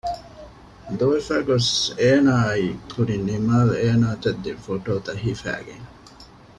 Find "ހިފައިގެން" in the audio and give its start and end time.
5.25-5.85